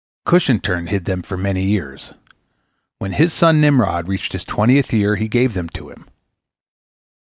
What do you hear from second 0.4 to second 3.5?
in turn hid them for many years. When his